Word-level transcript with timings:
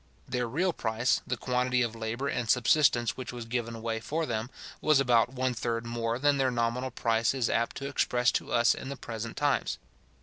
Their 0.27 0.47
real 0.49 0.73
price, 0.73 1.21
the 1.27 1.37
quantity 1.37 1.83
of 1.83 1.95
labour 1.95 2.27
and 2.27 2.49
subsistence 2.49 3.15
which 3.15 3.31
was 3.31 3.45
given 3.45 3.75
away 3.75 3.99
for 3.99 4.25
them, 4.25 4.49
was 4.81 4.99
about 4.99 5.31
one 5.33 5.53
third 5.53 5.85
more 5.85 6.17
than 6.17 6.37
their 6.37 6.49
nominal 6.49 6.89
price 6.89 7.35
is 7.35 7.51
apt 7.51 7.75
to 7.75 7.87
express 7.87 8.31
to 8.31 8.51
us 8.51 8.73
in 8.73 8.89
the 8.89 8.97
present 8.97 9.37
times. 9.37 9.77